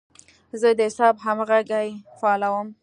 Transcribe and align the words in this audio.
زه 0.59 0.69
د 0.77 0.79
حساب 0.87 1.15
همغږي 1.25 1.87
فعالوم. 2.19 2.67